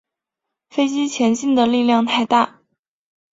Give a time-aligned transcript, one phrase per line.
[0.71, 2.61] 飞机前进的力量太大